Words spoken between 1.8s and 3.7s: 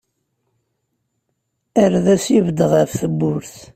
Ar d as-ibedd ɣef tewwurt.